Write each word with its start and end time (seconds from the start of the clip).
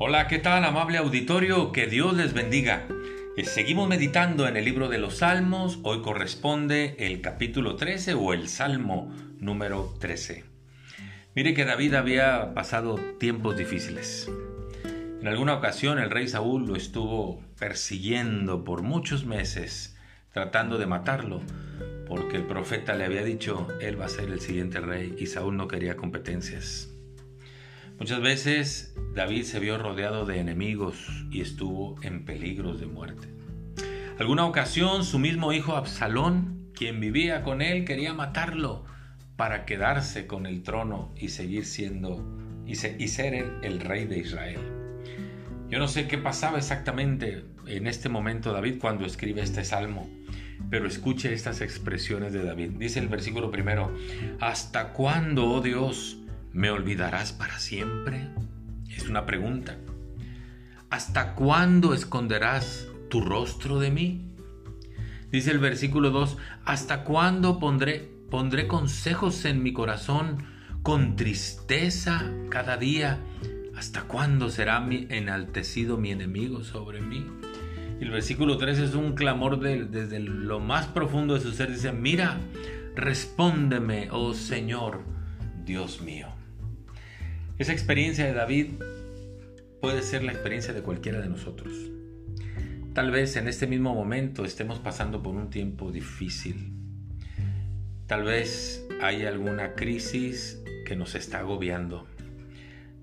Hola, 0.00 0.28
¿qué 0.28 0.38
tal 0.38 0.64
amable 0.64 0.96
auditorio? 0.98 1.72
Que 1.72 1.88
Dios 1.88 2.14
les 2.14 2.32
bendiga. 2.32 2.86
Eh, 3.36 3.42
seguimos 3.44 3.88
meditando 3.88 4.46
en 4.46 4.56
el 4.56 4.64
libro 4.64 4.88
de 4.88 4.98
los 4.98 5.16
Salmos. 5.16 5.80
Hoy 5.82 6.02
corresponde 6.02 6.94
el 7.00 7.20
capítulo 7.20 7.74
13 7.74 8.14
o 8.14 8.32
el 8.32 8.46
Salmo 8.46 9.12
número 9.40 9.92
13. 9.98 10.44
Mire 11.34 11.52
que 11.52 11.64
David 11.64 11.94
había 11.94 12.54
pasado 12.54 12.94
tiempos 13.18 13.56
difíciles. 13.56 14.30
En 15.20 15.26
alguna 15.26 15.54
ocasión 15.54 15.98
el 15.98 16.10
rey 16.10 16.28
Saúl 16.28 16.68
lo 16.68 16.76
estuvo 16.76 17.42
persiguiendo 17.58 18.62
por 18.62 18.82
muchos 18.82 19.24
meses, 19.24 19.96
tratando 20.30 20.78
de 20.78 20.86
matarlo, 20.86 21.40
porque 22.06 22.36
el 22.36 22.46
profeta 22.46 22.94
le 22.94 23.04
había 23.04 23.24
dicho, 23.24 23.66
él 23.80 24.00
va 24.00 24.04
a 24.04 24.10
ser 24.10 24.30
el 24.30 24.40
siguiente 24.40 24.78
rey 24.78 25.16
y 25.18 25.26
Saúl 25.26 25.56
no 25.56 25.66
quería 25.66 25.96
competencias. 25.96 26.88
Muchas 27.98 28.20
veces 28.20 28.94
David 29.14 29.42
se 29.42 29.58
vio 29.58 29.76
rodeado 29.76 30.24
de 30.24 30.38
enemigos 30.38 31.26
y 31.32 31.40
estuvo 31.40 32.00
en 32.02 32.24
peligros 32.24 32.78
de 32.78 32.86
muerte. 32.86 33.26
Alguna 34.20 34.46
ocasión 34.46 35.04
su 35.04 35.18
mismo 35.18 35.52
hijo 35.52 35.74
Absalón, 35.74 36.70
quien 36.74 37.00
vivía 37.00 37.42
con 37.42 37.60
él, 37.60 37.84
quería 37.84 38.14
matarlo 38.14 38.84
para 39.34 39.64
quedarse 39.64 40.28
con 40.28 40.46
el 40.46 40.62
trono 40.62 41.12
y 41.16 41.30
seguir 41.30 41.64
siendo 41.64 42.24
y, 42.66 42.76
ser 42.76 43.34
el 43.62 43.80
rey 43.80 44.06
de 44.06 44.18
Israel. 44.18 44.60
Yo 45.68 45.80
no 45.80 45.88
sé 45.88 46.06
qué 46.06 46.18
pasaba 46.18 46.58
exactamente 46.58 47.44
en 47.66 47.88
este 47.88 48.08
momento 48.08 48.52
David 48.52 48.78
cuando 48.80 49.06
escribe 49.06 49.42
este 49.42 49.64
salmo, 49.64 50.08
pero 50.70 50.86
escuche 50.86 51.32
estas 51.32 51.60
expresiones 51.62 52.32
de 52.32 52.44
David. 52.44 52.70
Dice 52.78 53.00
el 53.00 53.08
versículo 53.08 53.50
primero, 53.50 53.92
¿hasta 54.40 54.92
cuándo, 54.92 55.46
oh 55.50 55.60
Dios, 55.60 56.17
¿Me 56.52 56.70
olvidarás 56.70 57.32
para 57.32 57.58
siempre? 57.58 58.28
Es 58.88 59.08
una 59.08 59.26
pregunta. 59.26 59.76
¿Hasta 60.90 61.34
cuándo 61.34 61.92
esconderás 61.92 62.88
tu 63.10 63.20
rostro 63.20 63.78
de 63.78 63.90
mí? 63.90 64.34
Dice 65.30 65.50
el 65.50 65.58
versículo 65.58 66.10
2, 66.10 66.38
¿hasta 66.64 67.04
cuándo 67.04 67.58
pondré, 67.58 68.10
pondré 68.30 68.66
consejos 68.66 69.44
en 69.44 69.62
mi 69.62 69.74
corazón 69.74 70.44
con 70.82 71.16
tristeza 71.16 72.32
cada 72.48 72.78
día? 72.78 73.18
¿Hasta 73.76 74.04
cuándo 74.04 74.48
será 74.48 74.80
mi, 74.80 75.06
enaltecido 75.10 75.98
mi 75.98 76.10
enemigo 76.12 76.64
sobre 76.64 77.02
mí? 77.02 77.26
El 78.00 78.10
versículo 78.10 78.56
3 78.56 78.78
es 78.78 78.94
un 78.94 79.12
clamor 79.12 79.60
desde 79.60 80.20
lo 80.20 80.60
más 80.60 80.86
profundo 80.86 81.34
de 81.34 81.40
su 81.40 81.52
ser. 81.52 81.70
Dice, 81.72 81.92
mira, 81.92 82.38
respóndeme, 82.96 84.08
oh 84.10 84.32
Señor, 84.32 85.02
Dios 85.68 86.00
mío. 86.00 86.28
Esa 87.58 87.72
experiencia 87.72 88.24
de 88.24 88.32
David 88.32 88.68
puede 89.82 90.00
ser 90.00 90.24
la 90.24 90.32
experiencia 90.32 90.72
de 90.72 90.80
cualquiera 90.80 91.20
de 91.20 91.28
nosotros. 91.28 91.74
Tal 92.94 93.10
vez 93.10 93.36
en 93.36 93.48
este 93.48 93.66
mismo 93.66 93.94
momento 93.94 94.46
estemos 94.46 94.78
pasando 94.78 95.22
por 95.22 95.36
un 95.36 95.50
tiempo 95.50 95.92
difícil. 95.92 96.72
Tal 98.06 98.24
vez 98.24 98.82
hay 99.02 99.26
alguna 99.26 99.74
crisis 99.74 100.58
que 100.86 100.96
nos 100.96 101.14
está 101.14 101.40
agobiando. 101.40 102.06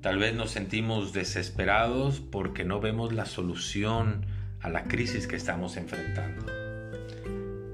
Tal 0.02 0.18
vez 0.18 0.34
nos 0.34 0.50
sentimos 0.50 1.14
desesperados 1.14 2.20
porque 2.20 2.64
no 2.64 2.80
vemos 2.80 3.14
la 3.14 3.28
solución 3.28 4.26
a 4.60 4.70
la 4.70 4.86
crisis 4.86 5.28
que 5.28 5.36
estamos 5.36 5.78
enfrentando. 5.78 6.48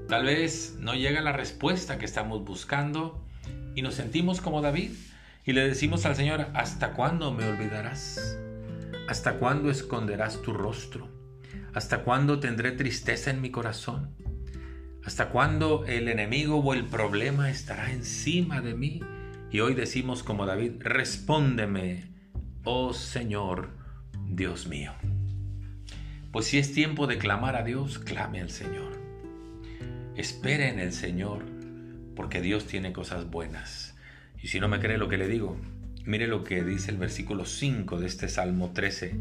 Tal 0.06 0.26
vez 0.26 0.76
no 0.78 0.94
llega 0.94 1.22
la 1.22 1.32
respuesta 1.32 1.96
que 1.96 2.04
estamos 2.04 2.44
buscando 2.44 3.24
y 3.74 3.82
nos 3.82 3.94
sentimos 3.94 4.40
como 4.40 4.60
David 4.60 4.90
y 5.44 5.52
le 5.52 5.66
decimos 5.66 6.06
al 6.06 6.14
Señor, 6.14 6.46
¿hasta 6.54 6.92
cuándo 6.92 7.32
me 7.32 7.46
olvidarás? 7.46 8.38
¿Hasta 9.08 9.34
cuándo 9.34 9.70
esconderás 9.70 10.40
tu 10.42 10.52
rostro? 10.52 11.08
¿Hasta 11.74 12.02
cuándo 12.04 12.38
tendré 12.38 12.72
tristeza 12.72 13.30
en 13.30 13.40
mi 13.40 13.50
corazón? 13.50 14.14
¿Hasta 15.04 15.30
cuándo 15.30 15.84
el 15.86 16.08
enemigo 16.08 16.58
o 16.58 16.74
el 16.74 16.84
problema 16.84 17.50
estará 17.50 17.90
encima 17.90 18.60
de 18.60 18.74
mí? 18.74 19.00
Y 19.50 19.60
hoy 19.60 19.74
decimos 19.74 20.22
como 20.22 20.46
David, 20.46 20.74
respóndeme, 20.80 22.12
oh 22.64 22.92
Señor, 22.92 23.70
Dios 24.28 24.66
mío. 24.68 24.92
Pues 26.30 26.46
si 26.46 26.58
es 26.58 26.72
tiempo 26.72 27.06
de 27.06 27.18
clamar 27.18 27.56
a 27.56 27.64
Dios, 27.64 27.98
clame 27.98 28.40
al 28.40 28.50
Señor. 28.50 28.92
Espere 30.14 30.68
en 30.68 30.78
el 30.78 30.92
Señor, 30.92 31.44
porque 32.14 32.40
Dios 32.40 32.66
tiene 32.66 32.92
cosas 32.92 33.30
buenas. 33.30 33.94
Y 34.42 34.48
si 34.48 34.60
no 34.60 34.68
me 34.68 34.80
cree 34.80 34.98
lo 34.98 35.08
que 35.08 35.18
le 35.18 35.28
digo, 35.28 35.56
mire 36.04 36.26
lo 36.26 36.44
que 36.44 36.64
dice 36.64 36.90
el 36.90 36.96
versículo 36.96 37.44
5 37.44 38.00
de 38.00 38.06
este 38.06 38.28
Salmo 38.28 38.72
13. 38.72 39.14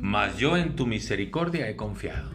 Mas 0.00 0.38
yo 0.38 0.56
en 0.56 0.76
tu 0.76 0.86
misericordia 0.86 1.68
he 1.68 1.76
confiado. 1.76 2.30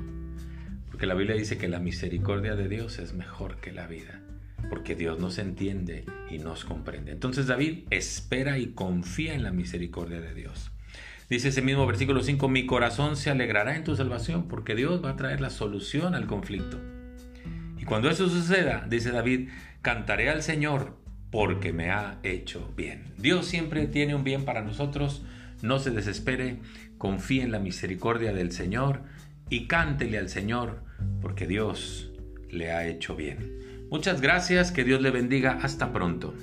Porque 0.89 1.05
la 1.05 1.15
Biblia 1.15 1.35
dice 1.35 1.57
que 1.57 1.67
la 1.67 1.79
misericordia 1.79 2.55
de 2.55 2.69
Dios 2.69 2.99
es 2.99 3.13
mejor 3.13 3.57
que 3.57 3.71
la 3.71 3.87
vida. 3.87 4.21
Porque 4.69 4.95
Dios 4.95 5.19
nos 5.19 5.37
entiende 5.37 6.05
y 6.29 6.39
nos 6.39 6.65
comprende. 6.65 7.11
Entonces 7.11 7.47
David 7.47 7.85
espera 7.89 8.57
y 8.57 8.67
confía 8.67 9.33
en 9.33 9.43
la 9.43 9.51
misericordia 9.51 10.21
de 10.21 10.33
Dios. 10.33 10.71
Dice 11.29 11.49
ese 11.49 11.61
mismo 11.61 11.85
versículo 11.85 12.23
5, 12.23 12.47
mi 12.47 12.65
corazón 12.65 13.17
se 13.17 13.29
alegrará 13.29 13.75
en 13.75 13.83
tu 13.83 13.95
salvación 13.95 14.47
porque 14.47 14.75
Dios 14.75 15.03
va 15.03 15.11
a 15.11 15.15
traer 15.17 15.41
la 15.41 15.49
solución 15.49 16.15
al 16.15 16.25
conflicto. 16.25 16.79
Cuando 17.87 18.09
eso 18.09 18.27
suceda, 18.27 18.85
dice 18.89 19.11
David, 19.11 19.47
cantaré 19.81 20.29
al 20.29 20.43
Señor 20.43 20.97
porque 21.31 21.71
me 21.71 21.89
ha 21.89 22.19
hecho 22.21 22.73
bien. 22.75 23.05
Dios 23.17 23.45
siempre 23.45 23.87
tiene 23.87 24.13
un 24.13 24.25
bien 24.25 24.43
para 24.43 24.61
nosotros, 24.61 25.23
no 25.61 25.79
se 25.79 25.91
desespere, 25.91 26.57
confíe 26.97 27.43
en 27.43 27.53
la 27.53 27.59
misericordia 27.59 28.33
del 28.33 28.51
Señor 28.51 29.03
y 29.49 29.67
cántele 29.67 30.17
al 30.17 30.27
Señor 30.27 30.83
porque 31.21 31.47
Dios 31.47 32.11
le 32.51 32.73
ha 32.73 32.85
hecho 32.85 33.15
bien. 33.15 33.87
Muchas 33.89 34.19
gracias, 34.19 34.73
que 34.73 34.83
Dios 34.83 35.01
le 35.01 35.11
bendiga, 35.11 35.59
hasta 35.61 35.93
pronto. 35.93 36.33